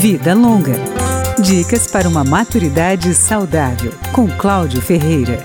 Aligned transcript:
Vida 0.00 0.32
Longa. 0.32 0.76
Dicas 1.42 1.86
para 1.86 2.08
uma 2.08 2.24
maturidade 2.24 3.12
saudável, 3.14 3.92
com 4.14 4.26
Cláudio 4.26 4.80
Ferreira. 4.80 5.44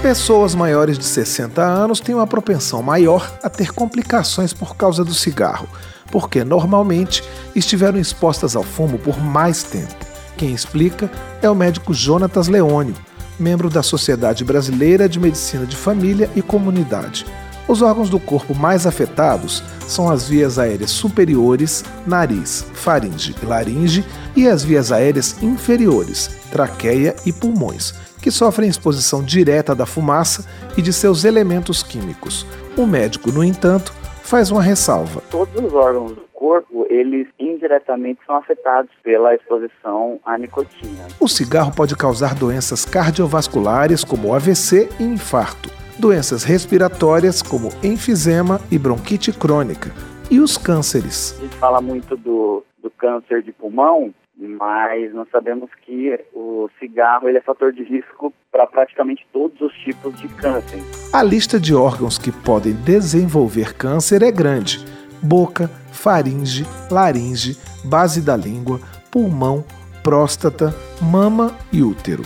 Pessoas 0.00 0.54
maiores 0.54 0.96
de 0.96 1.04
60 1.04 1.60
anos 1.60 1.98
têm 1.98 2.14
uma 2.14 2.28
propensão 2.28 2.80
maior 2.80 3.28
a 3.42 3.50
ter 3.50 3.72
complicações 3.72 4.52
por 4.52 4.76
causa 4.76 5.02
do 5.04 5.12
cigarro, 5.12 5.68
porque 6.12 6.44
normalmente 6.44 7.24
estiveram 7.56 7.98
expostas 7.98 8.54
ao 8.54 8.62
fumo 8.62 9.00
por 9.00 9.18
mais 9.20 9.64
tempo. 9.64 9.96
Quem 10.36 10.54
explica 10.54 11.10
é 11.42 11.50
o 11.50 11.56
médico 11.56 11.92
Jonatas 11.92 12.46
Leônio, 12.46 12.94
membro 13.36 13.68
da 13.68 13.82
Sociedade 13.82 14.44
Brasileira 14.44 15.08
de 15.08 15.18
Medicina 15.18 15.66
de 15.66 15.74
Família 15.74 16.30
e 16.36 16.40
Comunidade. 16.40 17.26
Os 17.68 17.82
órgãos 17.82 18.08
do 18.08 18.18
corpo 18.18 18.54
mais 18.54 18.86
afetados 18.86 19.62
são 19.86 20.08
as 20.08 20.26
vias 20.26 20.58
aéreas 20.58 20.90
superiores, 20.90 21.84
nariz, 22.06 22.62
faringe 22.72 23.34
e 23.42 23.44
laringe, 23.44 24.04
e 24.34 24.48
as 24.48 24.64
vias 24.64 24.90
aéreas 24.90 25.42
inferiores, 25.42 26.28
traqueia 26.50 27.14
e 27.26 27.32
pulmões, 27.32 27.92
que 28.22 28.30
sofrem 28.30 28.70
exposição 28.70 29.22
direta 29.22 29.74
da 29.74 29.84
fumaça 29.84 30.48
e 30.78 30.82
de 30.82 30.94
seus 30.94 31.24
elementos 31.24 31.82
químicos. 31.82 32.46
O 32.74 32.86
médico, 32.86 33.30
no 33.30 33.44
entanto, 33.44 33.92
faz 34.22 34.50
uma 34.50 34.62
ressalva. 34.62 35.20
Todos 35.30 35.62
os 35.62 35.74
órgãos 35.74 36.12
do 36.12 36.22
corpo, 36.32 36.86
eles 36.88 37.26
indiretamente 37.38 38.20
são 38.26 38.36
afetados 38.36 38.90
pela 39.02 39.34
exposição 39.34 40.18
à 40.24 40.38
nicotina. 40.38 41.06
O 41.20 41.28
cigarro 41.28 41.72
pode 41.74 41.94
causar 41.94 42.34
doenças 42.34 42.86
cardiovasculares 42.86 44.04
como 44.04 44.32
AVC 44.32 44.88
e 44.98 45.04
infarto 45.04 45.77
doenças 45.98 46.44
respiratórias 46.44 47.42
como 47.42 47.70
enfisema 47.82 48.60
e 48.70 48.78
bronquite 48.78 49.32
crônica, 49.32 49.90
e 50.30 50.40
os 50.40 50.56
cânceres. 50.56 51.36
A 51.38 51.42
gente 51.42 51.56
fala 51.56 51.80
muito 51.80 52.16
do, 52.16 52.64
do 52.82 52.90
câncer 52.90 53.42
de 53.42 53.52
pulmão, 53.52 54.14
mas 54.36 55.12
nós 55.12 55.28
sabemos 55.30 55.68
que 55.84 56.18
o 56.32 56.68
cigarro 56.78 57.28
ele 57.28 57.38
é 57.38 57.40
fator 57.40 57.72
de 57.72 57.82
risco 57.82 58.32
para 58.52 58.66
praticamente 58.66 59.26
todos 59.32 59.60
os 59.60 59.72
tipos 59.78 60.16
de 60.20 60.28
câncer. 60.28 60.80
A 61.12 61.22
lista 61.22 61.58
de 61.58 61.74
órgãos 61.74 62.18
que 62.18 62.30
podem 62.30 62.74
desenvolver 62.74 63.74
câncer 63.74 64.22
é 64.22 64.30
grande: 64.30 64.84
boca, 65.22 65.68
faringe, 65.92 66.64
laringe, 66.90 67.56
base 67.84 68.24
da 68.24 68.36
língua, 68.36 68.78
pulmão, 69.10 69.64
próstata, 70.04 70.72
mama 71.02 71.56
e 71.72 71.82
útero. 71.82 72.22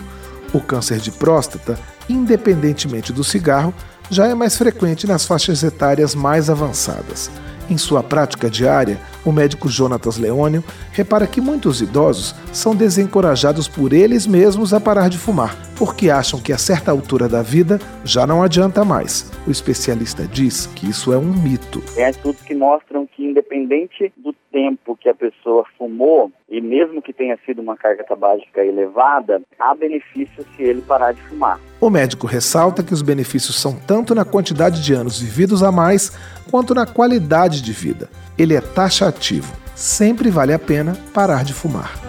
O 0.53 0.61
câncer 0.61 0.99
de 0.99 1.11
próstata 1.11 1.79
independentemente 2.09 3.13
do 3.13 3.25
cigarro, 3.25 3.75
já 4.11 4.27
é 4.27 4.35
mais 4.35 4.57
frequente 4.57 5.07
nas 5.07 5.25
faixas 5.25 5.63
etárias 5.63 6.15
mais 6.15 6.51
avançadas. 6.51 7.31
Em 7.71 7.79
sua 7.79 8.03
prática 8.03 8.51
diária, 8.51 8.99
o 9.25 9.33
médico 9.33 9.69
Jonatas 9.69 10.19
Leônio 10.19 10.63
repara 10.93 11.27
que 11.27 11.41
muitos 11.41 11.81
idosos 11.81 12.35
são 12.53 12.75
desencorajados 12.75 13.69
por 13.69 13.93
eles 13.93 14.27
mesmos 14.27 14.75
a 14.75 14.81
parar 14.81 15.09
de 15.09 15.19
fumar, 15.19 15.57
porque 15.79 16.11
acham 16.11 16.41
que 16.41 16.53
a 16.53 16.59
certa 16.59 16.91
altura 16.91 17.29
da 17.29 17.43
vida 17.43 17.79
já 18.05 18.27
não 18.27 18.43
adianta 18.43 18.85
mais. 18.85 19.31
O 19.47 19.51
especialista 19.51 20.27
diz 20.27 20.67
que 20.67 20.89
isso 20.89 21.13
é 21.13 21.19
um 21.19 21.33
mito. 21.33 21.81
Tem 21.95 22.09
estudos 22.09 22.43
que 22.43 22.55
mostram 22.55 23.07
que, 23.07 23.25
independente 23.25 24.13
do 24.17 24.33
tempo 24.51 24.97
que 24.97 25.09
a 25.09 25.15
pessoa 25.15 25.65
fumou, 25.79 26.31
e 26.49 26.61
mesmo 26.61 27.01
que 27.01 27.13
tenha 27.13 27.39
sido 27.47 27.63
uma 27.63 27.77
carga 27.77 28.05
tabágica 28.05 28.65
elevada, 28.65 29.43
há 29.59 29.75
benefício 29.75 30.45
se 30.57 30.63
ele 30.63 30.83
parar 30.83 31.13
de 31.13 31.23
fumar. 31.23 31.59
O 31.83 31.91
médico 31.91 32.29
ressalta 32.29 32.81
que 32.81 32.95
os 32.95 33.03
benefícios 33.03 33.57
são 33.57 33.73
tanto 33.73 34.15
na 34.15 34.25
quantidade 34.25 34.81
de 34.81 34.95
anos 34.95 35.19
vividos 35.19 35.65
a 35.65 35.73
mais, 35.73 36.13
quanto 36.49 36.77
na 36.77 36.87
qualidade 36.87 37.61
de 37.61 37.73
vida. 37.73 38.09
Ele 38.39 38.55
é 38.55 38.61
taxativo. 38.61 39.53
Sempre 39.75 40.31
vale 40.31 40.53
a 40.53 40.61
pena 40.61 40.97
parar 41.13 41.43
de 41.43 41.53
fumar. 41.53 42.01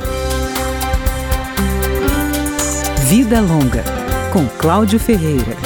Vida 3.08 3.42
Longa, 3.42 3.84
com 4.32 4.48
Cláudio 4.60 5.00
Ferreira. 5.00 5.58